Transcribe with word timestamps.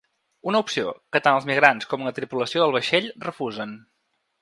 Una 0.51 0.61
opció 0.63 0.93
que 1.17 1.21
tant 1.27 1.37
els 1.41 1.47
migrants 1.51 1.91
com 1.93 2.09
la 2.09 2.17
tripulació 2.21 2.65
del 2.67 2.77
vaixell 2.79 3.15
refusen. 3.31 3.81